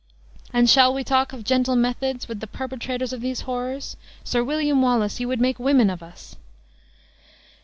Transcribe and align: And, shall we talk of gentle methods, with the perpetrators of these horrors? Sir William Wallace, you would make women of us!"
And, 0.51 0.67
shall 0.67 0.95
we 0.95 1.03
talk 1.03 1.31
of 1.31 1.43
gentle 1.43 1.75
methods, 1.75 2.27
with 2.27 2.39
the 2.39 2.47
perpetrators 2.47 3.13
of 3.13 3.21
these 3.21 3.41
horrors? 3.41 3.95
Sir 4.23 4.43
William 4.43 4.81
Wallace, 4.81 5.19
you 5.19 5.27
would 5.27 5.39
make 5.39 5.59
women 5.59 5.91
of 5.91 6.01
us!" 6.01 6.37